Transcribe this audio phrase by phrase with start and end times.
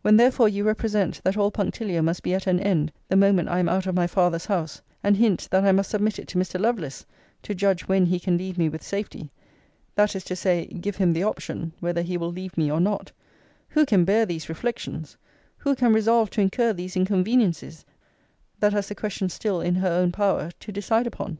[0.00, 3.58] When therefore you represent, that all punctilio must be at an end the moment I
[3.58, 6.58] am out of my father's house; and hint, that I must submit it to Mr.
[6.58, 7.04] Lovelace
[7.42, 9.30] to judge when he can leave me with safety;
[9.94, 13.12] that is to say, give him the option whether he will leave me, or not;
[13.68, 15.18] who can bear these reflections,
[15.58, 17.84] who can resolve to incur these inconveniencies,
[18.60, 21.36] that has the question still in her own power to decide upon?